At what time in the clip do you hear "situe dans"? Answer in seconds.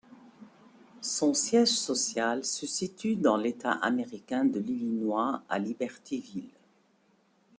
2.65-3.37